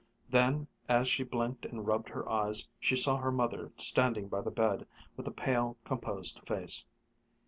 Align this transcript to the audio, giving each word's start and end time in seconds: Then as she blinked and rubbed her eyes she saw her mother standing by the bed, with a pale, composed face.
Then 0.31 0.65
as 0.89 1.07
she 1.07 1.23
blinked 1.23 1.63
and 1.67 1.85
rubbed 1.85 2.09
her 2.09 2.27
eyes 2.27 2.67
she 2.79 2.95
saw 2.95 3.17
her 3.17 3.31
mother 3.31 3.71
standing 3.77 4.29
by 4.29 4.41
the 4.41 4.49
bed, 4.49 4.87
with 5.15 5.27
a 5.27 5.31
pale, 5.31 5.77
composed 5.85 6.41
face. 6.47 6.87